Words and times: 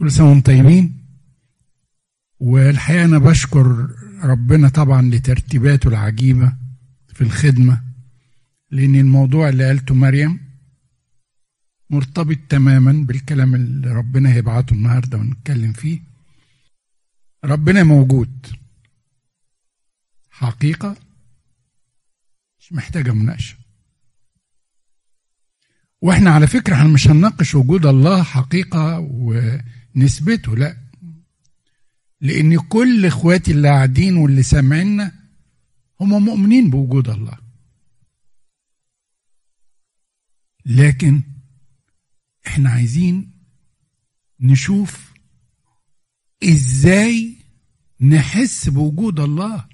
كل 0.00 0.10
سنة 0.10 0.28
وأنتم 0.28 0.52
طيبين. 0.52 1.06
والحقيقة 2.40 3.04
أنا 3.04 3.18
بشكر 3.18 3.88
ربنا 4.22 4.68
طبعا 4.68 5.02
لترتيباته 5.02 5.88
العجيبة 5.88 6.52
في 7.14 7.20
الخدمة 7.20 7.82
لأن 8.70 8.94
الموضوع 8.94 9.48
اللي 9.48 9.64
قالته 9.66 9.94
مريم 9.94 10.40
مرتبط 11.90 12.36
تماما 12.48 12.92
بالكلام 12.92 13.54
اللي 13.54 13.92
ربنا 13.92 14.32
هيبعته 14.32 14.74
النهارده 14.74 15.18
ونتكلم 15.18 15.72
فيه. 15.72 16.00
ربنا 17.44 17.82
موجود. 17.82 18.46
حقيقة 20.30 20.96
مش 22.60 22.72
محتاجة 22.72 23.10
مناقشة. 23.12 23.56
وإحنا 26.02 26.30
على 26.30 26.46
فكرة 26.46 26.74
إحنا 26.74 26.88
مش 26.88 27.08
هنناقش 27.08 27.54
وجود 27.54 27.86
الله 27.86 28.22
حقيقة 28.22 28.98
ونسبته 29.96 30.56
لا. 30.56 30.76
لأن 32.20 32.58
كل 32.58 33.06
إخواتي 33.06 33.50
اللي 33.50 33.68
قاعدين 33.68 34.16
واللي 34.16 34.42
سامعيننا 34.42 35.12
هم 36.00 36.24
مؤمنين 36.24 36.70
بوجود 36.70 37.08
الله. 37.08 37.38
لكن 40.66 41.22
إحنا 42.46 42.70
عايزين 42.70 43.30
نشوف 44.40 45.12
إزاي 46.44 47.36
نحس 48.00 48.68
بوجود 48.68 49.20
الله. 49.20 49.68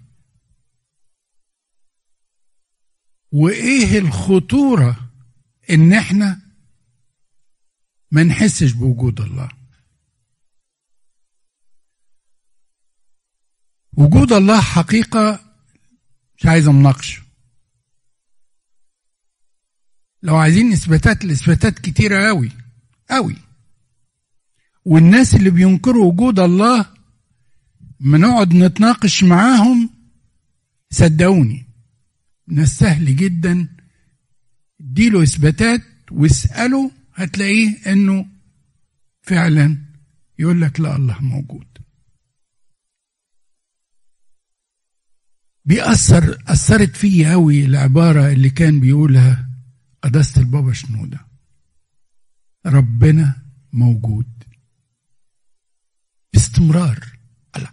وإيه 3.33 3.99
الخطورة 3.99 5.13
إن 5.71 5.93
إحنا 5.93 6.41
ما 8.11 8.23
نحسش 8.23 8.73
بوجود 8.73 9.21
الله؟ 9.21 9.49
وجود 13.97 14.33
الله 14.33 14.61
حقيقة 14.61 15.41
مش 16.37 16.47
عايز 16.47 16.69
مناقشه 16.69 17.23
لو 20.23 20.37
عايزين 20.37 20.73
إثباتات 20.73 21.25
الاثباتات 21.25 21.79
كتيرة 21.79 22.27
قوي 22.29 22.51
قوي 23.11 23.37
والناس 24.85 25.35
اللي 25.35 25.51
بينكروا 25.51 26.13
وجود 26.13 26.39
الله 26.39 26.87
ما 28.01 28.19
نقعد 28.19 28.55
نتناقش 28.55 29.25
معاهم 29.25 29.91
صدقوني 30.91 31.67
ناس 32.49 32.79
سهل 32.79 33.17
جدا. 33.17 33.69
اديله 34.81 35.23
إثباتات 35.23 35.83
واسأله 36.11 36.91
هتلاقيه 37.15 37.93
إنه 37.93 38.27
فعلا 39.23 39.79
يقول 40.39 40.61
لك 40.61 40.81
لا 40.81 40.97
الله 40.97 41.21
موجود. 41.23 41.67
بيأثر 45.67 46.39
أثرت 46.49 46.97
فيه 46.97 47.35
أوي 47.35 47.65
العبارة 47.65 48.33
اللي 48.33 48.51
كان 48.51 48.81
بيقولها 48.81 49.51
قداسة 50.03 50.41
البابا 50.41 50.73
شنودة. 50.73 51.27
ربنا 52.67 53.43
موجود. 53.73 54.27
باستمرار. 56.33 57.07
الله. 57.57 57.71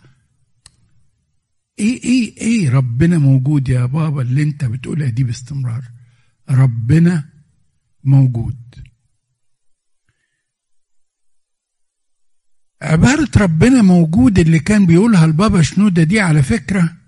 إيه 1.79 2.03
إيه 2.03 2.37
إيه 2.37 2.69
ربنا 2.69 3.17
موجود 3.17 3.69
يا 3.69 3.85
بابا 3.85 4.21
اللي 4.21 4.43
أنت 4.43 4.65
بتقولها 4.65 5.09
دي 5.09 5.23
باستمرار؟ 5.23 5.83
ربنا 6.49 7.29
موجود. 8.03 8.57
عبارة 12.81 13.29
ربنا 13.37 13.81
موجود 13.81 14.39
اللي 14.39 14.59
كان 14.59 14.85
بيقولها 14.85 15.25
البابا 15.25 15.61
شنودة 15.61 16.03
دي 16.03 16.19
على 16.19 16.43
فكرة 16.43 17.02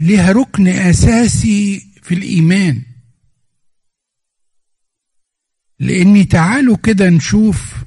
ليها 0.00 0.32
ركن 0.32 0.66
أساسي 0.68 1.80
في 2.02 2.14
الإيمان. 2.14 2.82
لاني 5.78 6.24
تعالوا 6.24 6.76
كده 6.76 7.08
نشوف 7.10 7.84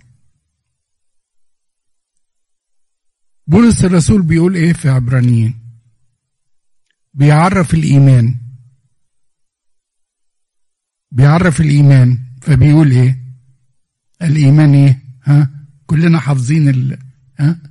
بولس 3.47 3.86
الرسول 3.86 4.22
بيقول 4.22 4.56
إيه 4.56 4.74
في 4.74 4.90
عبرانيين؟ 4.90 5.59
بيعرف 7.13 7.74
الإيمان. 7.74 8.36
بيعرف 11.12 11.62
الإيمان 11.62 12.19
فبيقول 12.41 12.91
إيه؟ 12.91 13.18
الإيمان 14.22 14.74
إيه؟ 14.74 15.02
ها؟ 15.24 15.68
كلنا 15.86 16.19
حافظين 16.19 16.69
ال 16.69 17.00
ها؟ 17.40 17.62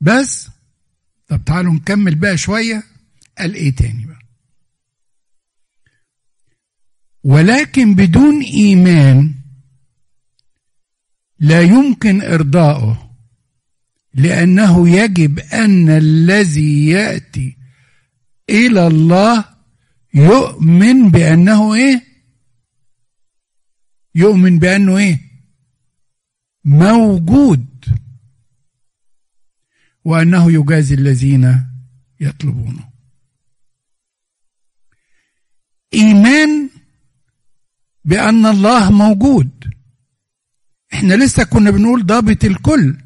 بس 0.00 0.48
طب 1.28 1.44
تعالوا 1.44 1.72
نكمل 1.72 2.14
بقى 2.14 2.36
شوية. 2.36 2.82
قال 3.38 3.54
إيه 3.54 3.74
تاني 3.74 4.06
بقى؟ 4.06 4.18
ولكن 7.24 7.94
بدون 7.94 8.42
إيمان 8.42 9.34
لا 11.38 11.62
يمكن 11.62 12.22
ارضائه 12.22 13.16
لأنه 14.14 14.88
يجب 14.88 15.38
أن 15.38 15.88
الذي 15.88 16.86
يأتي 16.86 17.56
إلى 18.50 18.86
الله 18.86 19.44
يؤمن 20.14 21.08
بأنه 21.10 21.74
إيه؟ 21.74 22.02
يؤمن 24.14 24.58
بأنه 24.58 24.96
إيه؟ 24.96 25.20
موجود. 26.64 27.66
وأنه 30.06 30.52
يجازي 30.52 30.94
الذين 30.94 31.66
يطلبونه. 32.20 32.88
إيمان 35.94 36.70
بأن 38.04 38.46
الله 38.46 38.90
موجود. 38.90 39.50
إحنا 40.94 41.14
لسه 41.14 41.44
كنا 41.44 41.70
بنقول 41.70 42.06
ضابط 42.06 42.44
الكل. 42.44 42.96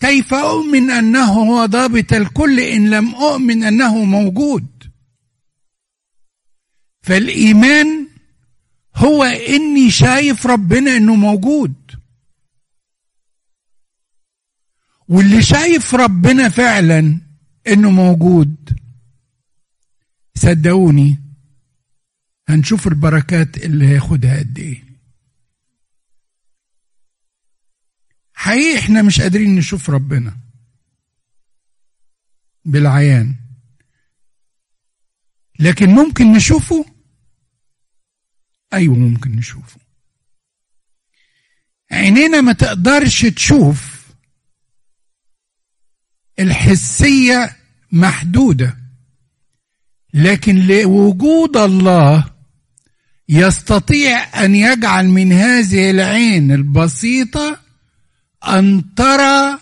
كيف 0.00 0.34
أؤمن 0.34 0.90
أنه 0.90 1.32
هو 1.32 1.66
ضابط 1.66 2.12
الكل 2.12 2.60
إن 2.60 2.90
لم 2.90 3.14
أؤمن 3.14 3.64
أنه 3.64 4.04
موجود؟ 4.04 4.66
فالإيمان 7.02 8.08
هو 8.96 9.24
إني 9.24 9.90
شايف 9.90 10.46
ربنا 10.46 10.96
إنه 10.96 11.14
موجود. 11.14 11.83
واللي 15.08 15.42
شايف 15.42 15.94
ربنا 15.94 16.48
فعلا 16.48 17.20
إنه 17.66 17.90
موجود 17.90 18.78
صدقوني 20.34 21.20
هنشوف 22.48 22.86
البركات 22.86 23.56
اللي 23.56 23.86
هياخدها 23.88 24.38
قد 24.38 24.58
إيه. 24.58 24.84
حقيقي 28.34 28.78
إحنا 28.78 29.02
مش 29.02 29.20
قادرين 29.20 29.54
نشوف 29.56 29.90
ربنا 29.90 30.36
بالعيان 32.64 33.34
لكن 35.60 35.90
ممكن 35.90 36.32
نشوفه؟ 36.32 36.84
أيوه 38.72 38.94
ممكن 38.96 39.30
نشوفه. 39.36 39.80
عينينا 41.90 42.40
ما 42.40 42.52
تقدرش 42.52 43.26
تشوف 43.26 43.93
الحسية 46.38 47.56
محدودة. 47.92 48.76
لكن 50.14 50.66
لوجود 50.66 51.56
الله 51.56 52.24
يستطيع 53.28 54.44
أن 54.44 54.54
يجعل 54.54 55.08
من 55.08 55.32
هذه 55.32 55.90
العين 55.90 56.52
البسيطة 56.52 57.60
أن 58.48 58.94
ترى 58.94 59.58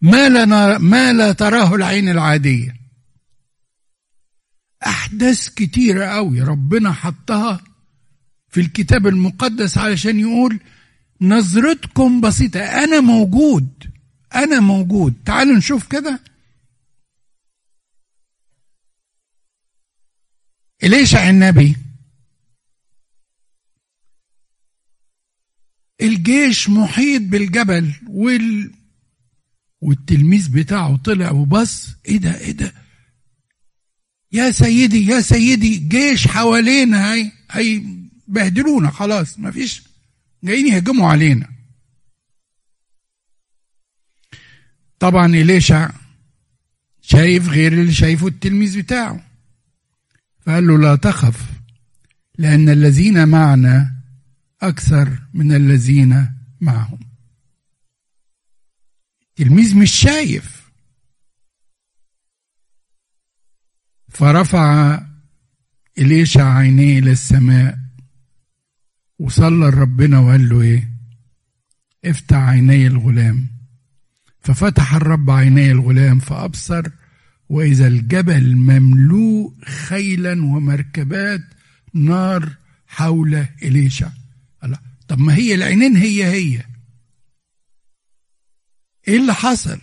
ما 0.00 0.28
لا 0.28 0.78
ما 0.78 1.12
لا 1.12 1.32
تراه 1.32 1.74
العين 1.74 2.08
العادية. 2.08 2.76
أحداث 4.86 5.48
كتيرة 5.48 6.04
قوي 6.06 6.40
ربنا 6.42 6.92
حطها 6.92 7.60
في 8.48 8.60
الكتاب 8.60 9.06
المقدس 9.06 9.78
علشان 9.78 10.20
يقول 10.20 10.60
نظرتكم 11.20 12.20
بسيطة. 12.20 12.60
أنا 12.60 13.00
موجود. 13.00 13.68
أنا 14.34 14.60
موجود. 14.60 15.14
تعالوا 15.26 15.56
نشوف 15.56 15.86
كده. 15.88 16.20
إليشع 20.82 21.30
النبي؟ 21.30 21.76
الجيش 26.00 26.68
محيط 26.70 27.22
بالجبل 27.22 27.92
وال 28.08 28.72
والتلميذ 29.80 30.50
بتاعه 30.52 30.96
طلع 30.96 31.30
وبص. 31.30 31.88
إيه 32.06 32.16
ده؟ 32.18 32.38
إيه 32.40 32.52
ده؟ 32.52 32.72
يا 34.32 34.50
سيدي 34.50 35.06
يا 35.06 35.20
سيدي 35.20 35.76
جيش 35.78 36.28
حوالينا 36.28 37.14
هي 37.14 37.32
هيبهدلونا. 37.50 38.90
خلاص 38.90 39.38
مفيش 39.38 39.82
جايين 40.44 40.66
يهجموا 40.66 41.08
علينا. 41.10 41.57
طبعا 44.98 45.26
إليشع 45.26 45.90
شايف 47.00 47.48
غير 47.48 47.72
اللي 47.72 47.92
شايفه 47.92 48.26
التلميذ 48.26 48.82
بتاعه. 48.82 49.24
فقال 50.40 50.66
له 50.66 50.78
لا 50.78 50.96
تخف 50.96 51.50
لأن 52.38 52.68
الذين 52.68 53.28
معنا 53.28 54.02
أكثر 54.62 55.18
من 55.34 55.52
الذين 55.54 56.34
معهم. 56.60 57.00
التلميذ 59.30 59.76
مش 59.76 59.90
شايف. 59.90 60.70
فرفع 64.08 65.00
إليشع 65.98 66.54
عينيه 66.54 66.98
إلى 66.98 67.12
السماء 67.12 67.78
وصلى 69.18 69.66
لربنا 69.66 70.18
وقال 70.18 70.48
له 70.48 70.60
إيه؟ 70.60 70.90
افتح 72.04 72.36
عيني 72.36 72.86
الغلام. 72.86 73.57
ففتح 74.40 74.94
الرب 74.94 75.30
عيني 75.30 75.70
الغلام 75.70 76.18
فأبصر 76.18 76.82
وإذا 77.48 77.86
الجبل 77.86 78.56
مملوء 78.56 79.54
خيلا 79.64 80.32
ومركبات 80.32 81.40
نار 81.94 82.56
حول 82.86 83.34
إليشع 83.62 84.10
الله 84.64 84.78
طب 85.08 85.18
ما 85.18 85.34
هي 85.34 85.54
العينين 85.54 85.96
هي 85.96 86.24
هي. 86.24 86.64
إيه 89.08 89.16
اللي 89.16 89.34
حصل؟ 89.34 89.80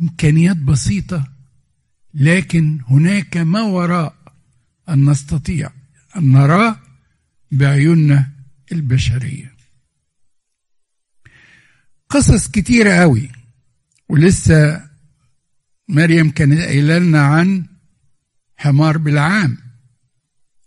إمكانيات 0.00 0.56
بسيطة 0.56 1.32
لكن 2.14 2.80
هناك 2.88 3.36
ما 3.36 3.62
وراء 3.62 4.34
أن 4.88 5.10
نستطيع 5.10 5.70
أن 6.16 6.32
نراه 6.32 6.80
بعيوننا 7.52 8.30
البشرية. 8.72 9.57
قصص 12.08 12.48
كتيرة 12.48 12.94
قوي. 12.94 13.30
ولسه 14.08 14.88
مريم 15.88 16.30
كانت 16.30 16.60
قايلة 16.60 16.98
لنا 16.98 17.22
عن 17.22 17.66
حمار 18.56 18.98
بالعام. 18.98 19.58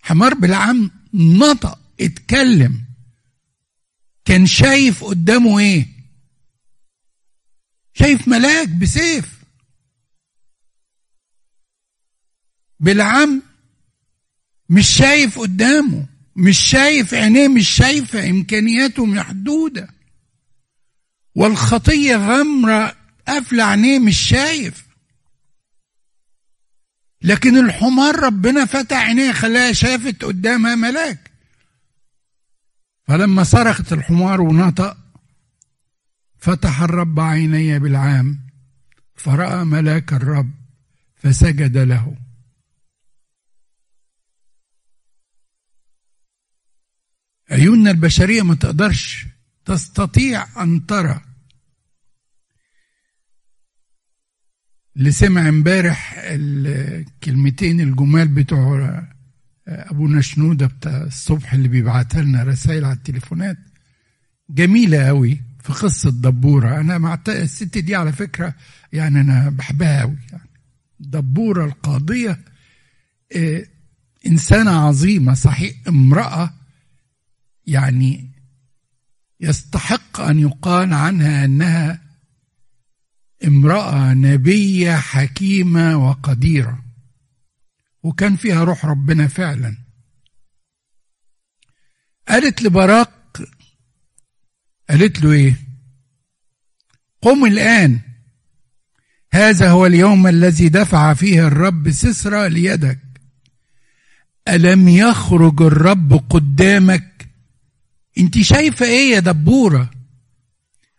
حمار 0.01 0.33
بالعام 0.33 0.91
نطق 1.13 1.79
اتكلم. 2.01 2.85
كان 4.25 4.45
شايف 4.45 5.03
قدامه 5.03 5.59
إيه؟ 5.59 5.87
شايف 7.93 8.27
ملاك 8.27 8.69
بسيف. 8.69 9.41
بالعم 12.79 13.41
مش 14.69 14.87
شايف 14.87 15.39
قدامه 15.39 16.07
مش 16.35 16.57
شايف 16.59 17.13
عينيه 17.13 17.47
مش 17.47 17.69
شايفة 17.69 18.29
إمكانياته 18.29 19.05
محدودة. 19.05 20.00
والخطية 21.35 22.15
غمرة 22.15 22.95
قافلة 23.27 23.63
عينيه 23.63 23.99
مش 23.99 24.17
شايف. 24.17 24.87
لكن 27.21 27.57
الحمار 27.57 28.15
ربنا 28.19 28.65
فتح 28.65 28.97
عينيه 28.97 29.31
خلاها 29.31 29.71
شافت 29.71 30.23
قدامها 30.23 30.75
ملاك. 30.75 31.31
فلما 33.07 33.43
صرخت 33.43 33.93
الحمار 33.93 34.41
ونطق 34.41 34.97
فتح 36.37 36.81
الرب 36.81 37.19
عيني 37.19 37.79
بالعام 37.79 38.39
فرأى 39.15 39.63
ملاك 39.65 40.13
الرب 40.13 40.51
فسجد 41.15 41.77
له. 41.77 42.17
عيوننا 47.51 47.91
البشرية 47.91 48.41
ما 48.41 48.55
تقدرش 48.55 49.25
تستطيع 49.71 50.63
أن 50.63 50.85
ترى 50.85 51.21
اللي 54.97 55.11
سمع 55.11 55.49
امبارح 55.49 56.15
الكلمتين 56.23 57.81
الجمال 57.81 58.27
بتوع 58.27 59.03
ابونا 59.67 60.21
شنوده 60.21 60.65
بتاع 60.65 61.01
الصبح 61.01 61.53
اللي 61.53 61.67
بيبعتها 61.67 62.21
لنا 62.21 62.43
رسائل 62.43 62.85
على 62.85 62.93
التليفونات. 62.93 63.57
جميلة 64.49 65.07
قوي 65.07 65.41
في 65.63 65.73
قصة 65.73 66.11
دبورة. 66.11 66.79
أنا 66.79 66.97
مع 66.97 67.19
الست 67.27 67.77
دي 67.77 67.95
على 67.95 68.11
فكرة 68.11 68.55
يعني 68.93 69.21
أنا 69.21 69.49
بحبها 69.49 70.01
أوي 70.01 70.17
يعني. 70.31 70.49
دبورة 70.99 71.65
القاضية 71.65 72.39
إيه 73.31 73.69
إنسانة 74.27 74.71
عظيمة 74.71 75.33
صحيح 75.33 75.75
امرأة 75.87 76.53
يعني 77.67 78.30
يستحق 79.41 80.19
أن 80.19 80.39
يقال 80.39 80.93
عنها 80.93 81.45
أنها 81.45 82.01
امرأة 83.47 84.13
نبية 84.13 84.95
حكيمة 84.95 86.09
وقديرة 86.09 86.83
وكان 88.03 88.35
فيها 88.35 88.63
روح 88.63 88.85
ربنا 88.85 89.27
فعلا. 89.27 89.77
قالت 92.27 92.61
لبراق 92.61 93.41
قالت 94.89 95.21
له 95.21 95.31
إيه؟ 95.31 95.55
قم 97.21 97.45
الآن. 97.45 97.99
هذا 99.33 99.71
هو 99.71 99.85
اليوم 99.85 100.27
الذي 100.27 100.69
دفع 100.69 101.13
فيه 101.13 101.47
الرب 101.47 101.91
سسرى 101.91 102.49
ليدك. 102.49 102.99
ألم 104.47 104.87
يخرج 104.87 105.61
الرب 105.61 106.13
قدامك 106.29 107.10
انت 108.17 108.41
شايفة 108.41 108.85
إيه 108.85 109.11
يا 109.11 109.19
دبورة؟ 109.19 109.91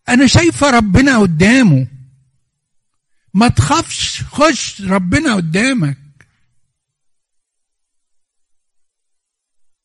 أنا 0.08 0.26
شايفة 0.26 0.70
ربنا 0.70 1.18
قدامه. 1.18 1.88
ما 3.34 3.48
تخافش 3.48 4.22
خش 4.22 4.82
ربنا 4.82 5.34
قدامك. 5.34 5.98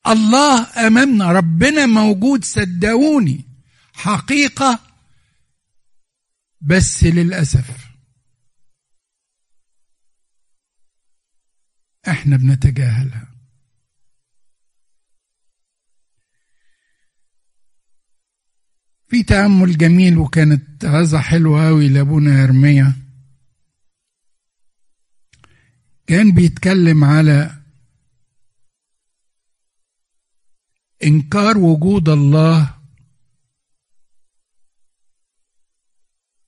الله 0.08 0.88
أمامنا 0.88 1.32
ربنا 1.32 1.86
موجود 1.86 2.46
صدقوني. 2.46 3.46
حقيقة 3.94 4.80
بس 6.62 7.04
للأسف. 7.04 7.88
إحنا 12.08 12.38
بنتجاهلها. 12.38 13.37
في 19.08 19.24
تأمل 19.24 19.78
جميل 19.78 20.18
وكانت 20.18 20.86
غزة 20.86 21.20
حلوة 21.20 21.70
أوي 21.70 21.90
لأبونا 21.90 22.44
إرميا 22.44 22.94
كان 26.08 26.32
بيتكلم 26.32 27.04
على 27.04 27.62
إنكار 31.04 31.58
وجود 31.58 32.10
الله 32.10 32.78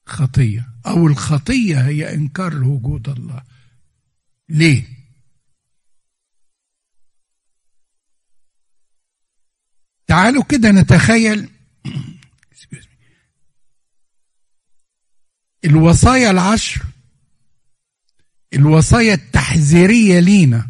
خطية. 0.06 0.70
أو 0.86 1.08
الخطية 1.08 1.88
هي 1.88 2.14
إنكار 2.14 2.54
لوجود 2.54 3.10
الله. 3.10 3.44
ليه؟ 4.50 4.84
تعالوا 10.08 10.44
كده 10.44 10.72
نتخيل 10.72 11.50
الوصايا 15.66 16.32
العشر 16.32 16.86
الوصايا 18.54 19.14
التحذيرية 19.14 20.20
لينا. 20.20 20.70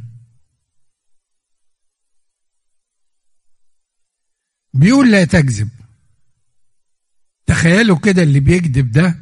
بيقول 4.74 5.12
لا 5.12 5.26
تكذب. 5.26 5.70
تخيلوا 7.46 7.98
كده 7.98 8.24
اللي 8.24 8.40
بيكذب 8.40 8.92
ده. 8.92 9.16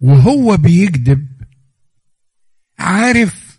وهو 0.00 0.56
بيكذب 0.56 1.28
عارف 2.78 3.58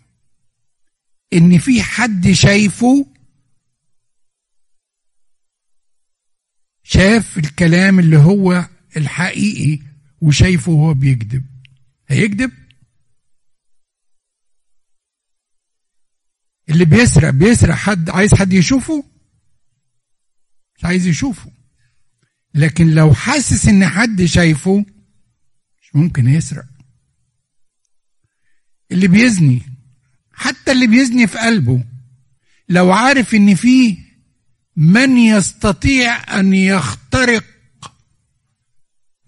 إن 1.32 1.58
في 1.58 1.82
حد 1.82 2.30
شايفه 2.30 3.06
شاف 6.82 7.38
الكلام 7.38 7.98
اللي 7.98 8.16
هو 8.16 8.68
الحقيقي. 8.96 9.87
وشايفه 10.20 10.72
وهو 10.72 10.94
بيكذب. 10.94 11.44
هيكذب؟ 12.08 12.52
اللي 16.68 16.84
بيسرق 16.84 17.30
بيسرق 17.30 17.74
حد 17.74 18.10
عايز 18.10 18.34
حد 18.34 18.52
يشوفه؟ 18.52 19.04
مش 20.76 20.84
عايز 20.84 21.06
يشوفه. 21.06 21.50
لكن 22.54 22.90
لو 22.90 23.14
حاسس 23.14 23.68
إن 23.68 23.88
حد 23.88 24.24
شايفه 24.24 24.84
مش 25.82 25.94
ممكن 25.94 26.28
يسرق. 26.28 26.64
اللي 28.92 29.08
بيزني 29.08 29.62
حتى 30.32 30.72
اللي 30.72 30.86
بيزني 30.86 31.26
في 31.26 31.38
قلبه 31.38 31.84
لو 32.68 32.92
عارف 32.92 33.34
إن 33.34 33.54
فيه 33.54 33.96
من 34.76 35.16
يستطيع 35.16 36.38
أن 36.40 36.54
يخترق 36.54 37.44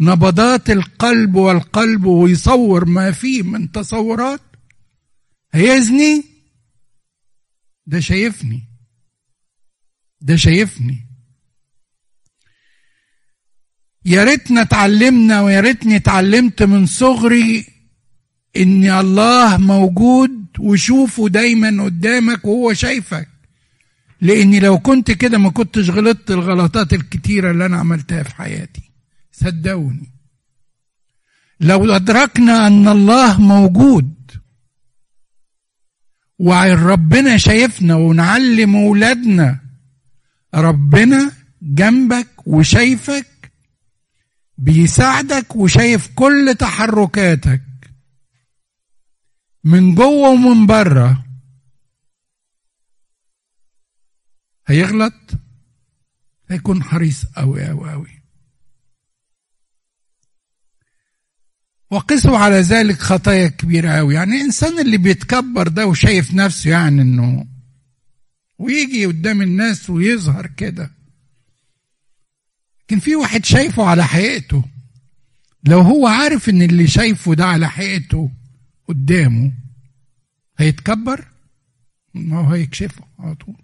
نبضات 0.00 0.70
القلب 0.70 1.34
والقلب 1.34 2.04
ويصور 2.04 2.84
ما 2.84 3.10
فيه 3.12 3.42
من 3.42 3.72
تصورات. 3.72 4.40
هيزني؟ 5.52 6.24
ده 7.86 8.00
شايفني. 8.00 8.62
ده 10.20 10.36
شايفني. 10.36 11.06
يا 14.04 14.24
ريتنا 14.24 14.62
اتعلمنا 14.62 15.42
ويا 15.42 15.60
ريتني 15.60 15.96
اتعلمت 15.96 16.62
من 16.62 16.86
صغري 16.86 17.66
إن 18.56 18.90
الله 18.90 19.56
موجود 19.56 20.46
وشوفه 20.58 21.28
دايما 21.28 21.84
قدامك 21.84 22.44
وهو 22.44 22.72
شايفك. 22.72 23.28
لأني 24.20 24.60
لو 24.60 24.78
كنت 24.78 25.10
كده 25.10 25.38
ما 25.38 25.50
كنتش 25.50 25.90
غلطت 25.90 26.30
الغلطات 26.30 26.92
الكتيرة 26.92 27.50
اللي 27.50 27.66
أنا 27.66 27.76
عملتها 27.76 28.22
في 28.22 28.34
حياتي. 28.34 28.89
صدقوني. 29.40 30.12
لو 31.60 31.96
أدركنا 31.96 32.66
أن 32.66 32.88
الله 32.88 33.40
موجود 33.40 34.30
وربنا 36.38 37.36
شايفنا 37.36 37.94
ونعلم 37.94 38.76
أولادنا 38.76 39.60
ربنا 40.54 41.32
جنبك 41.62 42.46
وشايفك 42.46 43.52
بيساعدك 44.58 45.56
وشايف 45.56 46.08
كل 46.14 46.54
تحركاتك 46.58 47.62
من 49.64 49.94
جوه 49.94 50.30
ومن 50.30 50.66
بره 50.66 51.24
هيغلط؟ 54.66 55.14
هيكون 56.48 56.82
حريص 56.82 57.24
قوي 57.24 57.66
قوي 57.66 57.90
قوي 57.90 58.19
وقسوا 61.90 62.38
على 62.38 62.60
ذلك 62.60 62.98
خطايا 62.98 63.48
كبيرة 63.48 63.90
قوي 63.90 64.14
يعني 64.14 64.36
الإنسان 64.36 64.78
اللي 64.78 64.98
بيتكبر 64.98 65.68
ده 65.68 65.86
وشايف 65.86 66.34
نفسه 66.34 66.70
يعني 66.70 67.02
إنه 67.02 67.46
ويجي 68.58 69.06
قدام 69.06 69.42
الناس 69.42 69.90
ويظهر 69.90 70.46
كده. 70.46 70.90
لكن 72.82 72.98
في 72.98 73.16
واحد 73.16 73.44
شايفه 73.44 73.84
على 73.86 74.04
حقيقته. 74.04 74.64
لو 75.64 75.80
هو 75.80 76.06
عارف 76.06 76.48
إن 76.48 76.62
اللي 76.62 76.86
شايفه 76.86 77.34
ده 77.34 77.46
على 77.46 77.70
حقيقته 77.70 78.30
قدامه 78.88 79.52
هيتكبر؟ 80.58 81.24
ما 82.14 82.38
هو 82.38 82.50
هيكشفه 82.52 83.04
على 83.18 83.34
طول. 83.34 83.56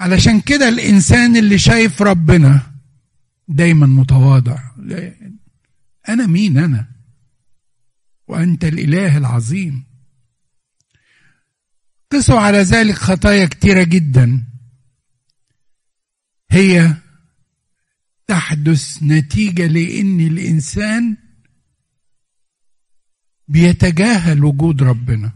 علشان 0.00 0.40
كده 0.40 0.68
الإنسان 0.68 1.36
اللي 1.36 1.58
شايف 1.58 2.02
ربنا 2.02 2.75
دايما 3.48 3.86
متواضع. 3.86 4.58
أنا 6.08 6.26
مين 6.26 6.58
أنا؟ 6.58 6.88
وأنت 8.28 8.64
الإله 8.64 9.16
العظيم. 9.18 9.86
قسوا 12.12 12.40
على 12.40 12.58
ذلك 12.58 12.94
خطايا 12.94 13.46
كتيرة 13.46 13.82
جدا. 13.84 14.46
هي 16.50 16.96
تحدث 18.26 19.02
نتيجة 19.02 19.66
لإن 19.66 20.20
الإنسان 20.20 21.16
بيتجاهل 23.48 24.44
وجود 24.44 24.82
ربنا. 24.82 25.32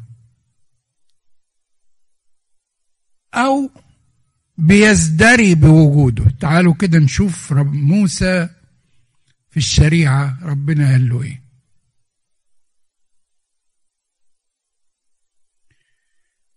أو 3.34 3.70
بيزدري 4.60 5.54
بوجوده. 5.54 6.24
تعالوا 6.40 6.74
كده 6.74 6.98
نشوف 6.98 7.52
رب 7.52 7.72
موسى 7.72 8.48
في 9.50 9.56
الشريعة 9.56 10.38
ربنا 10.42 10.90
قال 10.90 11.08
له 11.08 11.22
إيه. 11.22 11.42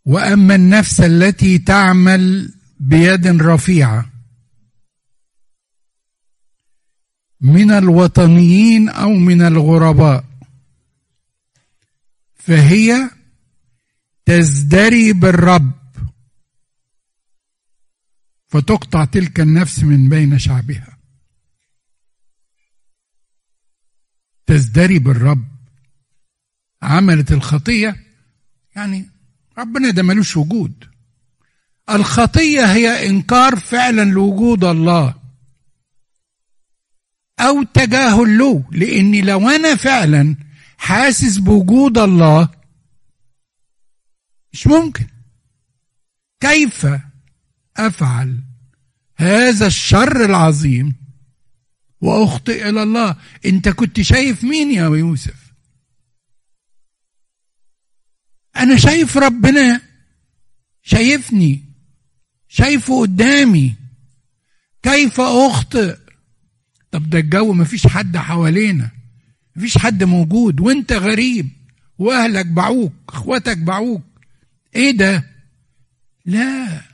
وأما 0.06 0.56
النفس 0.56 1.02
التي 1.02 1.58
تعمل 1.58 2.54
بيد 2.80 3.28
رفيعة 3.28 4.10
من 7.42 7.72
الوطنيين 7.72 8.90
أو 8.90 9.10
من 9.10 9.42
الغرباء 9.42 10.26
فهي 12.36 13.10
تزدري 14.26 15.14
بالرب. 15.14 15.83
فتقطع 18.54 19.06
تلك 19.06 19.40
النفس 19.40 19.80
من 19.84 20.10
بين 20.10 20.40
شعبها. 20.40 20.98
تزدري 24.46 25.00
بالرب. 25.00 25.48
عملت 26.82 27.32
الخطية 27.32 27.96
يعني 28.76 29.10
ربنا 29.58 29.90
ده 29.90 30.04
ملوش 30.04 30.38
وجود. 30.38 30.86
الخطية 31.90 32.74
هي 32.74 33.10
إنكار 33.10 33.60
فعلا 33.60 34.02
لوجود 34.12 34.64
الله. 34.64 35.16
أو 37.40 37.64
تجاهل 37.64 38.38
له 38.38 38.70
لاني 38.72 39.22
لو 39.22 39.50
أنا 39.50 39.76
فعلا 39.76 40.36
حاسس 40.78 41.38
بوجود 41.38 41.98
الله 41.98 42.50
مش 44.54 44.68
ممكن. 44.68 45.08
كيف؟ 46.40 46.88
أفعل 47.78 48.40
هذا 49.18 49.68
الشر 49.68 50.26
العظيم 50.26 50.96
وأخطئ 52.02 52.70
إلى 52.70 52.84
الله. 52.84 53.16
أنت 53.46 53.70
كنت 53.70 54.02
شايف 54.02 54.44
مين 54.44 54.72
يا 54.72 54.84
يوسف؟ 54.84 55.54
أنا 58.58 58.78
شايف 58.78 59.18
ربنا 59.18 59.82
شايفني 60.82 61.64
شايفه 62.48 63.02
قدامي. 63.02 63.76
كيف 64.84 65.20
أخطئ؟ 65.22 65.98
طب 66.92 67.10
ده 67.10 67.20
الجو 67.20 67.54
مفيش 67.54 67.88
حد 67.88 68.18
حوالينا 68.18 68.92
مفيش 69.56 69.78
حد 69.78 70.04
موجود. 70.04 70.60
وأنت 70.60 70.94
غريب 70.94 71.50
وأهلك 71.98 72.46
باعوك 72.46 72.94
إخواتك 73.10 73.58
باعوك. 73.58 74.04
إيه 74.76 74.92
ده؟ 74.92 75.24
لا. 76.26 76.93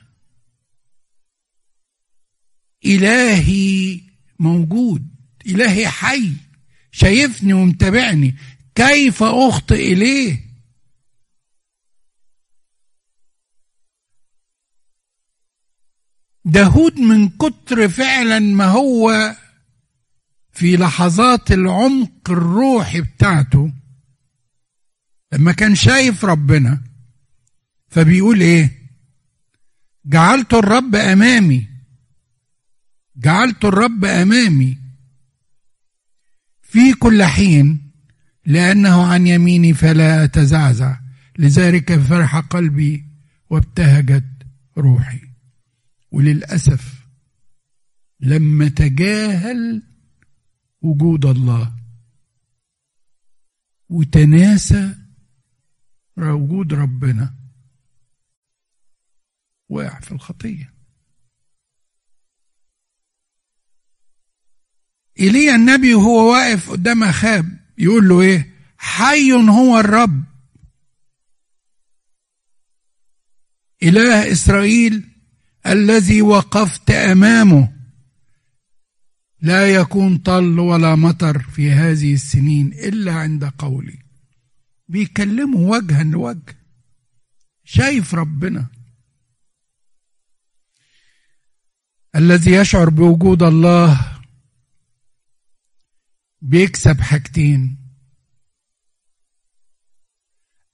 إلهي 2.86 4.02
موجود 4.40 5.08
إلهي 5.46 5.88
حي 5.88 6.32
شايفني 6.92 7.54
ومتابعني 7.54 8.36
كيف 8.76 9.24
أخطئ 9.24 9.94
إليه؟ 9.94 10.50
داود 16.46 17.00
من 17.00 17.30
كتر 17.30 17.90
فعلا 17.90 18.40
ما 18.40 18.66
هو 18.66 19.36
في 20.52 20.78
لحظات 20.78 21.52
العمق 21.52 22.30
الروحي 22.30 23.02
بتاعته 23.02 23.72
لما 25.34 25.52
كان 25.52 25.76
شايف 25.76 26.26
ربنا 26.26 26.82
فبيقول 27.90 28.42
إيه؟ 28.42 28.80
جعلت 30.06 30.54
الرب 30.54 30.96
أمامي. 30.96 31.69
جعلت 33.20 33.66
الرب 33.66 34.06
أمامي 34.06 34.78
في 36.62 36.94
كل 36.94 37.24
حين 37.24 37.92
لأنه 38.46 39.06
عن 39.06 39.28
يميني 39.28 39.74
فلا 39.74 40.24
أتزعزع. 40.24 41.00
لذلك 41.40 41.98
فرح 41.98 42.38
قلبي 42.38 43.06
وابتهجت 43.50 44.26
روحي. 44.78 45.22
وللأسف 46.12 47.06
لما 48.20 48.70
تجاهل 48.70 49.84
وجود 50.82 51.26
الله. 51.26 51.76
وتناسى 53.90 54.96
وجود 56.18 56.74
ربنا. 56.74 57.36
وقع 59.70 60.00
في 60.00 60.12
الخطية. 60.12 60.79
ايليا 65.20 65.56
النبي 65.56 65.94
وهو 65.94 66.32
واقف 66.32 66.70
قدام 66.70 67.04
اخاب 67.04 67.60
يقول 67.78 68.10
له 68.10 68.22
إيه؟ 68.22 68.54
حي 68.78 69.32
هو 69.32 69.80
الرب. 69.80 70.24
إله 73.84 74.32
إسرائيل 74.32 75.04
الذي 75.68 76.22
وقفت 76.22 76.92
أمامه. 76.92 77.74
لا 79.42 79.74
يكون 79.74 80.18
طل 80.18 80.60
ولا 80.60 80.96
مطر 80.96 81.40
في 81.40 81.72
هذه 81.72 82.14
السنين 82.14 82.68
إلا 82.68 83.14
عند 83.14 83.46
قولي. 83.46 84.00
بيكلموا 84.88 85.78
وجها 85.78 86.04
لوجه. 86.04 86.58
شايف 87.64 88.16
ربنا. 88.16 88.68
الذي 92.16 92.52
يشعر 92.52 92.90
بوجود 92.90 93.44
الله 93.44 94.09
بيكسب 96.42 97.02
حاجتين. 97.02 97.78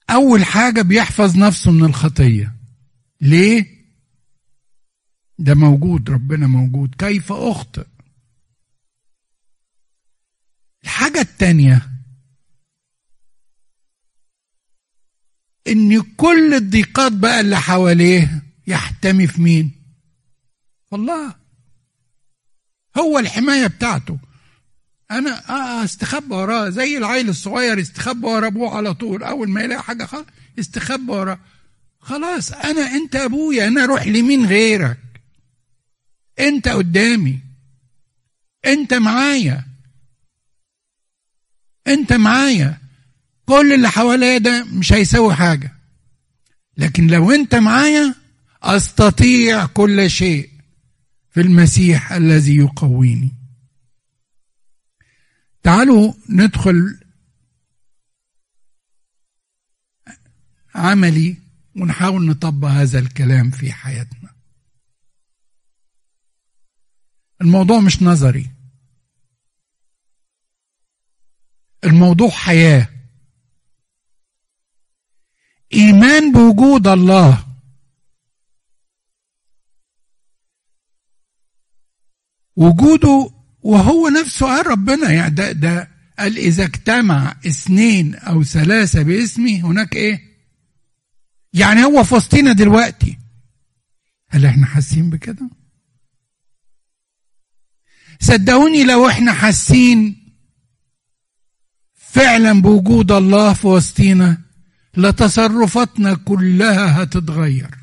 أول 0.10 0.46
حاجة 0.46 0.82
بيحفظ 0.82 1.38
نفسه 1.38 1.72
من 1.72 1.84
الخطية. 1.86 2.56
ليه؟ 3.22 3.76
ده 5.40 5.56
موجود 5.56 6.10
ربنا 6.10 6.48
موجود. 6.48 6.96
كيف 6.96 7.32
أخطئ؟ 7.32 7.88
الحاجة 10.84 11.22
التانية 11.22 11.90
إن 15.68 16.02
كل 16.02 16.54
الضيقات 16.54 17.12
بقى 17.12 17.40
اللي 17.40 17.58
حواليه 17.58 18.44
يحتمي 18.68 19.28
في 19.28 19.42
مين؟ 19.42 19.72
الله. 20.94 21.36
هو 22.98 23.20
الحماية 23.20 23.68
بتاعته. 23.68 24.20
أنا 25.12 25.50
آه 25.50 25.84
استخبى 25.84 26.36
وراه. 26.36 26.70
زي 26.70 26.98
العيل 26.98 27.30
الصغير 27.30 27.80
يستخبى 27.80 28.28
ورا 28.28 28.48
أبوه 28.48 28.76
على 28.76 28.94
طول. 28.94 29.24
أول 29.24 29.50
ما 29.50 29.62
يلاقي 29.62 29.84
حاجة 29.84 30.06
خلاص 30.06 30.26
يستخبى 30.58 31.12
وراه. 31.12 31.40
خلاص 32.00 32.52
أنا 32.52 32.82
أنت 32.82 33.16
أبويا 33.16 33.68
أنا 33.68 33.84
أروح 33.84 34.08
لمين 34.08 34.46
غيرك؟ 34.46 34.98
أنت 36.40 36.68
قدامي. 36.68 37.40
أنت 38.66 38.94
معايا. 38.94 39.66
أنت 41.88 42.14
معايا. 42.14 42.78
كل 43.46 43.74
اللي 43.74 43.90
حواليا 43.90 44.38
ده 44.38 44.64
مش 44.64 44.94
هيسوي 44.94 45.36
حاجة. 45.36 45.76
لكن 46.78 47.08
لو 47.08 47.32
أنت 47.32 47.56
معايا 47.56 48.16
أستطيع 48.64 49.66
كل 49.66 50.10
شيء 50.10 50.50
في 51.32 51.42
المسيح 51.42 52.14
الذي 52.14 52.56
يقويني. 52.56 53.35
تعالوا 55.66 56.14
ندخل 56.30 57.00
عملي 60.76 61.38
ونحاول 61.76 62.26
نطبق 62.26 62.68
هذا 62.68 63.00
الكلام 63.00 63.52
في 63.52 63.72
حياتنا. 63.72 64.36
الموضوع 67.42 67.80
مش 67.80 68.04
نظري. 68.04 68.52
الموضوع 71.84 72.30
حياة. 72.30 72.90
إيمان 75.74 76.32
بوجود 76.32 76.88
الله. 76.88 77.46
وجوده 82.56 83.35
وهو 83.66 84.08
نفسه 84.08 84.46
قال 84.46 84.68
ربنا 84.68 85.12
يعني 85.12 85.36
ده 85.36 85.52
ده 85.52 85.90
قال 86.20 86.38
إذا 86.38 86.64
اجتمع 86.64 87.36
اثنين 87.48 88.16
أو 88.16 88.44
ثلاثة 88.44 89.02
باسمي 89.02 89.62
هناك 89.62 89.96
إيه؟ 89.96 90.20
يعني 91.54 91.84
هو 91.84 92.04
في 92.04 92.16
وسطنا 92.16 92.54
دلوقتي. 92.54 93.18
هل 94.30 94.46
إحنا 94.46 94.66
حاسين 94.66 95.10
بكده؟ 95.10 95.50
صدقوني 98.20 98.84
لو 98.84 99.08
إحنا 99.10 99.34
حاسين 99.34 100.16
فعلا 101.96 102.62
بوجود 102.62 103.12
الله 103.12 103.54
في 103.54 103.68
وسطينا 103.68 104.42
لتصرفاتنا 104.98 106.14
كلها 106.14 107.04
هتتغير. 107.04 107.76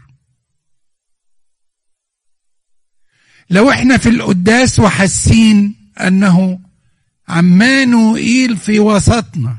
لو 3.50 3.70
إحنا 3.70 3.96
في 3.98 4.08
القداس 4.08 4.78
وحاسين 4.78 5.81
أنه 6.00 6.60
عمانوئيل 7.28 8.56
في 8.56 8.80
وسطنا. 8.80 9.58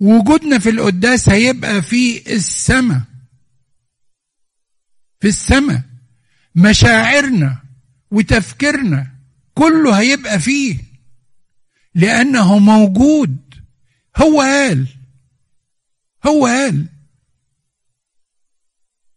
وجودنا 0.00 0.58
في 0.58 0.70
القداس 0.70 1.28
هيبقى 1.28 1.82
في 1.82 2.32
السماء. 2.34 3.02
في 5.20 5.28
السماء. 5.28 5.82
مشاعرنا 6.54 7.62
وتفكيرنا 8.10 9.12
كله 9.54 10.00
هيبقى 10.00 10.38
فيه. 10.40 10.78
لأنه 11.94 12.58
موجود. 12.58 13.38
هو 14.16 14.40
قال. 14.40 14.86
هو 16.26 16.46
قال. 16.46 16.86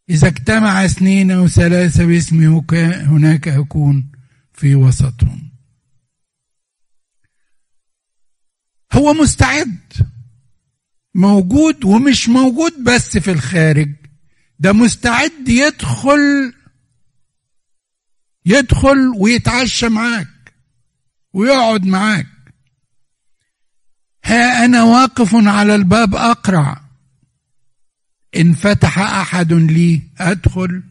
إذا 0.10 0.28
اجتمع 0.28 0.86
اثنين 0.86 1.32
أو 1.32 1.48
ثلاثة 1.48 2.06
باسمي 2.06 2.64
هناك 2.74 3.48
أكون 3.48 4.12
في 4.54 4.76
وسطهم. 4.76 5.52
هو 8.94 9.14
مستعد. 9.14 9.80
موجود 11.16 11.86
ومش 11.86 12.30
موجود 12.30 12.84
بس 12.84 13.18
في 13.18 13.32
الخارج. 13.32 13.92
ده 14.60 14.74
مستعد 14.74 15.50
يدخل 15.50 16.54
يدخل 18.46 19.14
ويتعشى 19.18 19.90
معاك 19.90 20.54
ويقعد 21.34 21.86
معاك. 21.86 22.28
ها 24.26 24.66
أنا 24.66 24.84
واقف 24.84 25.36
على 25.36 25.76
الباب 25.76 26.16
أقرع. 26.16 26.85
إن 28.36 28.54
فتح 28.54 29.00
أحد 29.00 29.54
لي 29.54 30.02
أدخل 30.18 30.84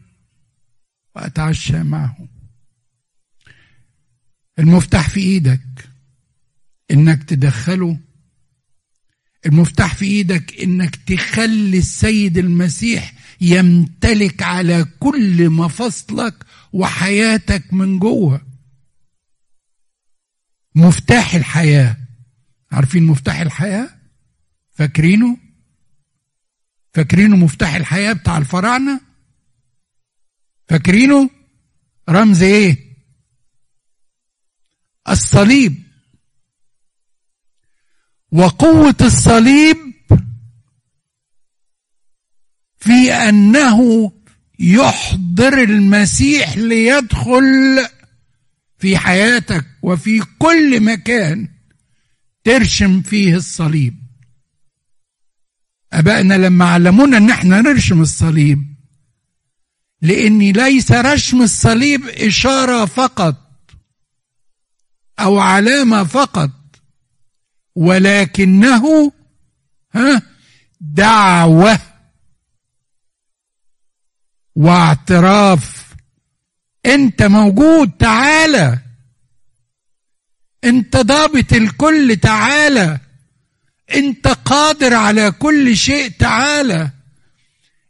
وأتعشى 1.15 1.83
معه. 1.83 2.27
المفتاح 4.59 5.09
في 5.09 5.19
إيدك 5.19 5.89
إنك 6.91 7.23
تدخله. 7.23 7.99
المفتاح 9.45 9.95
في 9.95 10.05
إيدك 10.05 10.61
إنك 10.61 10.95
تخلي 10.95 11.77
السيد 11.77 12.37
المسيح 12.37 13.13
يمتلك 13.41 14.43
على 14.43 14.85
كل 14.99 15.49
مفاصلك 15.49 16.45
وحياتك 16.73 17.73
من 17.73 17.99
جوه. 17.99 18.41
مفتاح 20.75 21.35
الحياة. 21.35 21.97
عارفين 22.71 23.03
مفتاح 23.03 23.39
الحياة؟ 23.39 23.89
فاكرينه؟ 24.71 25.44
فاكرينه 26.95 27.35
مفتاح 27.35 27.75
الحياة 27.75 28.13
بتاع 28.13 28.37
الفراعنة؟ 28.37 29.01
فاكرينه؟ 30.67 31.29
رمز 32.09 32.43
إيه؟ 32.43 32.77
الصليب. 35.09 35.83
وقوة 38.31 38.95
الصليب 39.01 39.77
في 42.77 43.13
أنه 43.13 44.11
يحضر 44.59 45.63
المسيح 45.63 46.57
ليدخل 46.57 47.87
في 48.77 48.97
حياتك 48.97 49.65
وفي 49.81 50.23
كل 50.39 50.83
مكان 50.83 51.49
ترشم 52.43 53.01
فيه 53.01 53.35
الصليب. 53.35 54.04
ابائنا 55.99 56.33
لما 56.33 56.65
علمونا 56.65 57.17
إن 57.17 57.29
إحنا 57.29 57.61
نرشم 57.61 58.01
الصليب. 58.01 58.75
لأن 60.01 60.39
ليس 60.39 60.91
رشم 60.91 61.41
الصليب 61.41 62.07
إشارة 62.07 62.85
فقط 62.85 63.35
أو 65.19 65.39
علامة 65.39 66.03
فقط 66.03 66.51
ولكنه 67.75 69.11
ها 69.93 70.21
دعوة 70.81 71.79
واعتراف. 74.55 75.95
أنت 76.85 77.23
موجود 77.23 77.91
تعالى. 77.91 78.79
أنت 80.63 80.97
ضابط 80.97 81.53
الكل 81.53 82.17
تعالى. 82.21 82.99
انت 83.93 84.27
قادر 84.27 84.93
على 84.93 85.31
كل 85.31 85.77
شيء 85.77 86.09
تعالى. 86.09 86.91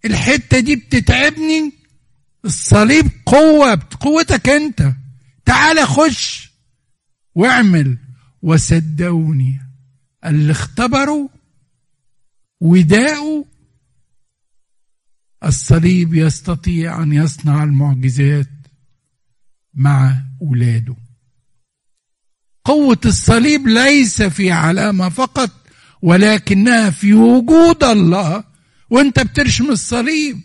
الحتة 0.05 0.59
دي 0.59 0.75
بتتعبني. 0.75 1.73
الصليب 2.45 3.11
قوة 3.25 3.87
قوتك 3.99 4.49
انت. 4.49 4.93
تعالى 5.45 5.85
خش 5.85 6.51
واعمل. 7.35 7.97
وصدقوني 8.41 9.61
اللي 10.25 10.51
اختبروا 10.51 11.27
وداءوا 12.61 13.43
الصليب 15.43 16.13
يستطيع 16.13 17.03
أن 17.03 17.13
يصنع 17.13 17.63
المعجزات 17.63 18.49
مع 19.73 20.21
أولاده. 20.41 20.95
قوة 22.65 22.99
الصليب 23.05 23.67
ليس 23.67 24.21
في 24.21 24.51
علامة 24.51 25.09
فقط. 25.09 25.64
ولكنها 26.05 26.89
في 26.89 27.13
وجود 27.13 27.83
الله 27.83 28.43
وانت 28.89 29.19
بترشم 29.19 29.69
الصليب. 29.71 30.41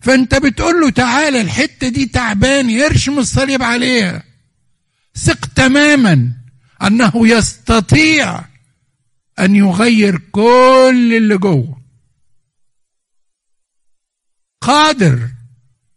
فانت 0.00 0.34
بتقول 0.34 0.80
له 0.80 0.90
تعالى 0.90 1.40
الحتة 1.40 1.88
دي 1.88 2.06
تعبان 2.06 2.70
يرشم 2.70 3.18
الصليب 3.18 3.62
عليها. 3.62 4.22
ثق 5.14 5.46
تماما 5.46 6.32
أنه 6.82 7.28
يستطيع 7.28 8.44
أن 9.38 9.56
يغير 9.56 10.18
كل 10.18 11.14
اللي 11.16 11.38
جوه. 11.38 11.82
قادر 14.60 15.28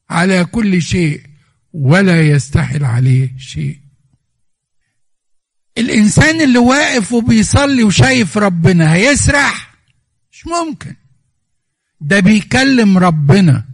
على 0.10 0.46
كل 0.46 0.82
شيء 0.82 1.22
ولا 1.74 2.22
يستحل 2.22 2.84
عليه 2.84 3.38
شيء. 3.38 3.91
الإنسان 5.78 6.42
اللي 6.42 6.58
واقف 6.60 7.14
وبيصلي 7.14 7.84
وشايف 7.84 8.38
ربنا 8.38 8.94
هيسرح؟ 8.94 9.74
مش 10.32 10.48
ممكن. 10.48 10.96
ده 12.02 12.20
بيكلم 12.20 12.98
ربنا. 12.98 13.66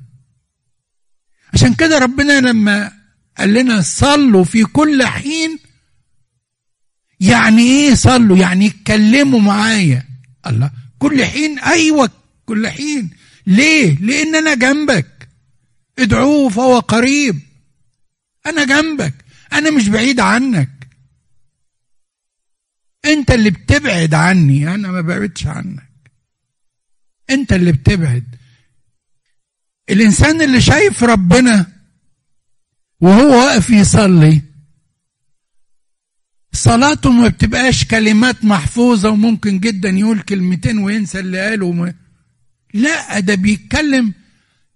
عشان 1.53 1.73
كده 1.73 1.97
ربنا 1.97 2.39
لما 2.39 2.91
قال 3.37 3.53
لنا 3.53 3.81
صلوا 3.81 4.43
في 4.43 4.63
كل 4.63 5.05
حين 5.05 5.59
يعني 7.19 7.61
إيه 7.61 7.95
صلوا؟ 7.95 8.37
يعني 8.37 8.67
اتكلموا 8.67 9.39
معايا. 9.39 10.03
الله 10.47 10.71
كل 10.99 11.25
حين؟ 11.25 11.59
أيوه 11.59 12.09
كل 12.45 12.67
حين. 12.67 13.09
ليه؟ 13.47 13.97
لأن 13.99 14.35
أنا 14.35 14.53
جنبك. 14.55 15.29
ادعوه 15.99 16.49
فهو 16.49 16.79
قريب. 16.79 17.39
أنا 18.45 18.65
جنبك. 18.65 19.13
أنا 19.53 19.69
مش 19.71 19.89
بعيد 19.89 20.19
عنك. 20.19 20.69
انت 23.05 23.31
اللي 23.31 23.49
بتبعد 23.49 24.13
عني 24.13 24.73
أنا 24.75 24.91
ما 24.91 25.01
بعدش 25.01 25.47
عنك. 25.47 25.89
انت 27.29 27.53
اللي 27.53 27.71
بتبعد. 27.71 28.23
الانسان 29.89 30.41
اللي 30.41 30.61
شايف 30.61 31.03
ربنا 31.03 31.65
وهو 33.01 33.29
واقف 33.29 33.69
يصلي 33.69 34.41
صلاته 36.53 37.11
ما 37.11 37.27
بتبقاش 37.27 37.85
كلمات 37.85 38.45
محفوظة 38.45 39.09
وممكن 39.09 39.59
جدا 39.59 39.89
يقول 39.89 40.19
كلمتين 40.21 40.77
وينسى 40.77 41.19
اللي 41.19 41.39
قاله 41.49 41.93
لا 42.73 43.19
ده 43.19 43.35
بيتكلم 43.35 44.13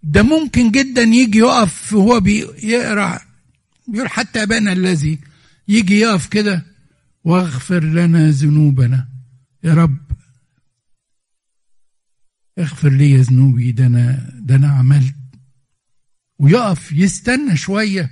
ده 0.03 0.23
ممكن 0.23 0.71
جدا 0.71 1.01
يجي 1.01 1.37
يقف 1.37 1.93
وهو 1.93 2.19
بيقرا 2.19 3.19
بيقول 3.87 4.09
حتى 4.09 4.43
ابانا 4.43 4.71
الذي 4.73 5.19
يجي 5.67 5.99
يقف 5.99 6.27
كده 6.27 6.65
واغفر 7.23 7.83
لنا 7.83 8.29
ذنوبنا. 8.29 9.09
يا 9.63 9.73
رب 9.73 10.11
اغفر 12.59 12.89
لي 12.89 13.17
ذنوبي 13.17 13.71
ده 13.71 13.85
أنا 13.85 14.29
ده 14.39 14.55
أنا 14.55 14.67
عملت. 14.67 15.15
ويقف 16.39 16.91
يستنى 16.91 17.57
شوية. 17.57 18.11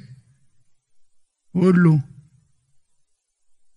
ويقول 1.54 1.84
له 1.84 2.02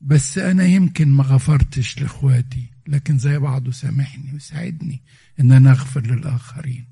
بس 0.00 0.38
أنا 0.38 0.64
يمكن 0.64 1.08
ما 1.08 1.24
غفرتش 1.24 2.00
لإخواتي 2.00 2.66
لكن 2.86 3.18
زي 3.18 3.38
بعضه 3.38 3.70
سامحني 3.70 4.34
وساعدني 4.34 5.02
إن 5.40 5.52
أنا 5.52 5.70
أغفر 5.70 6.06
للآخرين. 6.06 6.86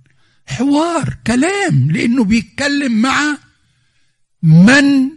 حوار 0.46 1.18
كلام 1.26 1.90
لأنه 1.90 2.24
بيتكلم 2.24 3.02
مع 3.02 3.38
من 4.42 5.10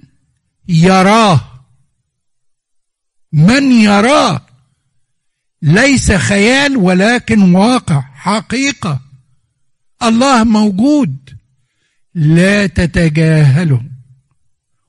يراه. 0.67 1.52
من 3.33 3.71
يراه 3.71 4.45
ليس 5.61 6.11
خيال 6.11 6.77
ولكن 6.77 7.55
واقع 7.55 8.01
حقيقة. 8.01 9.01
الله 10.03 10.43
موجود 10.43 11.29
لا 12.15 12.67
تتجاهله. 12.67 13.83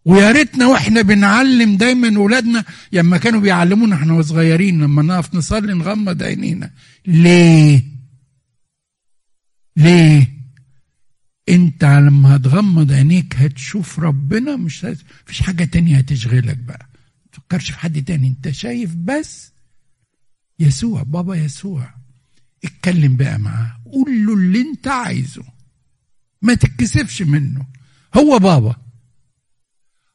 ويا 0.04 0.32
ريتنا 0.32 0.66
وإحنا 0.66 1.02
بنعلم 1.02 1.76
دايما 1.76 2.18
ولادنا 2.20 2.64
لما 2.92 3.16
كانوا 3.16 3.40
بيعلمونا 3.40 3.96
إحنا 3.96 4.22
صغيرين 4.22 4.80
لما 4.82 5.02
نقف 5.02 5.34
نصلي 5.34 5.74
نغمض 5.74 6.22
عينينا. 6.22 6.70
ليه؟ 7.06 7.82
ليه؟ 9.76 10.34
انت 11.48 11.84
لما 11.84 12.36
هتغمض 12.36 12.92
عينيك 12.92 13.36
هتشوف 13.36 13.98
ربنا 14.00 14.56
مش 14.56 14.86
فيش 15.26 15.42
حاجة 15.42 15.64
تانية 15.64 15.96
هتشغلك 15.96 16.56
بقى. 16.56 16.93
تفكرش 17.34 17.70
في 17.70 17.78
حد 17.78 18.04
تاني. 18.04 18.28
انت 18.28 18.50
شايف 18.50 18.94
بس 18.94 19.52
يسوع 20.58 21.02
بابا 21.02 21.34
يسوع. 21.34 21.94
اتكلم 22.64 23.16
بقى 23.16 23.38
معاه. 23.38 23.80
قول 23.92 24.26
له 24.26 24.34
اللي 24.34 24.60
انت 24.60 24.88
عايزه. 24.88 25.42
ما 26.42 26.54
تتكسفش 26.54 27.22
منه. 27.22 27.66
هو 28.16 28.38
بابا. 28.38 28.76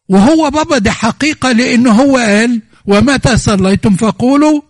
وهو 0.10 0.50
بابا 0.50 0.78
دي 0.78 0.92
حقيقة 0.92 1.52
لأنه 1.52 1.92
هو 1.92 2.18
قال 2.18 2.62
ومتى 2.86 3.38
صليتم؟ 3.38 3.96
فقولوا 3.96 4.62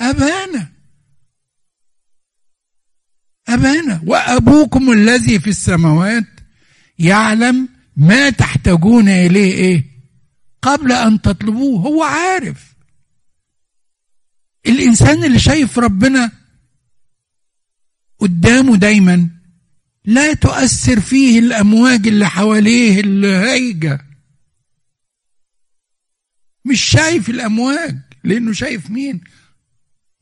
أبانا. 0.00 0.72
أبانا. 3.48 4.00
وأبوكم 4.06 4.92
الذي 4.92 5.40
في 5.40 5.50
السماوات 5.50 6.24
يعلم 6.98 7.68
ما 7.96 8.30
تحتاجون 8.30 9.08
إليه 9.08 9.52
إيه؟ 9.52 9.91
قبل 10.62 10.92
أن 10.92 11.22
تطلبوه 11.22 11.80
هو 11.80 12.02
عارف. 12.02 12.72
الإنسان 14.66 15.24
اللي 15.24 15.38
شايف 15.38 15.78
ربنا 15.78 16.30
قدامه 18.18 18.76
دايما 18.76 19.28
لا 20.04 20.34
تؤثر 20.34 21.00
فيه 21.00 21.38
الأمواج 21.38 22.06
اللي 22.06 22.26
حواليه 22.28 23.00
الهايجة 23.00 24.06
مش 26.64 26.80
شايف 26.80 27.28
الأمواج 27.30 27.98
لأنه 28.24 28.52
شايف 28.52 28.90
مين؟ 28.90 29.24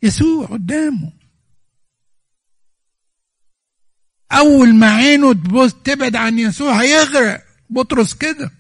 يسوع 0.02 0.46
قدامه. 0.46 1.12
أول 4.32 4.74
ما 4.74 4.90
عينه 4.90 5.32
تبعد 5.68 6.16
عن 6.16 6.38
يسوع 6.38 6.82
هيغرق. 6.82 7.44
بطرس 7.70 8.14
كده. 8.14 8.50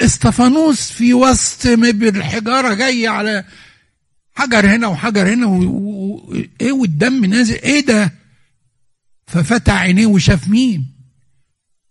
استفانوس 0.00 0.90
في 0.90 1.14
وسط 1.14 1.66
الحجارة 1.66 2.74
جاية 2.74 3.08
على 3.08 3.44
حجر 4.34 4.74
هنا 4.76 4.86
وحجر 4.86 5.32
هنا 5.32 5.46
و... 5.46 5.62
و... 5.64 6.34
إيه 6.60 6.72
والدم 6.72 7.24
نازل؟ 7.24 7.54
إيه 7.54 7.86
ده؟ 7.86 8.12
ففتح 9.26 9.72
عينيه 9.72 10.06
وشاف 10.06 10.48
مين؟ 10.48 10.94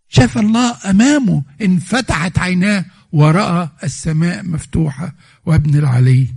شاف 0.09 0.37
الله 0.37 0.77
أمامه 0.89 1.43
انفتحت 1.61 2.39
عيناه 2.39 2.85
ورأى 3.11 3.69
السماء 3.83 4.45
مفتوحة 4.45 5.15
وابن 5.45 5.75
العلي 5.75 6.27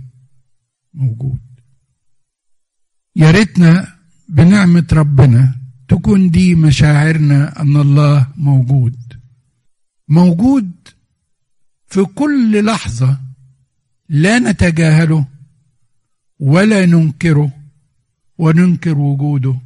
موجود. 0.93 1.39
يا 3.15 3.31
ريتنا 3.31 3.95
بنعمة 4.29 4.87
ربنا 4.93 5.55
تكون 5.87 6.29
دي 6.29 6.55
مشاعرنا 6.55 7.61
أن 7.61 7.77
الله 7.77 8.27
موجود. 8.37 8.97
موجود 10.07 10.71
في 11.91 12.03
كل 12.03 12.65
لحظة 12.65 13.19
لا 14.09 14.39
نتجاهله 14.39 15.27
ولا 16.39 16.85
ننكره 16.85 17.51
وننكر 18.37 18.97
وجوده. 18.97 19.59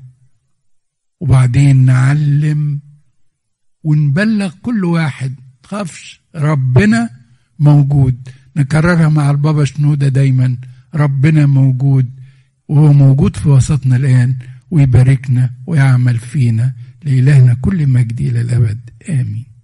وبعدين 1.19 1.85
نعلم 1.85 2.79
ونبلغ 3.83 4.53
كل 4.61 4.85
واحد 4.85 5.35
تخافش 5.63 6.21
ربنا 6.35 7.09
موجود. 7.59 8.29
نكررها 8.55 9.09
مع 9.09 9.31
البابا 9.31 9.65
شنودة 9.65 10.07
دايما 10.07 10.57
ربنا 10.95 11.45
موجود. 11.45 12.09
وهو 12.67 12.93
موجود 12.93 13.35
في 13.35 13.49
وسطنا 13.49 13.95
الآن 13.95 14.35
ويباركنا 14.71 15.53
ويعمل 15.67 16.17
فينا 16.17 16.73
لإلهنا 17.03 17.53
كل 17.53 17.87
مجد 17.87 18.21
إلى 18.21 18.41
الأبد. 18.41 18.89
آمين. 19.09 19.54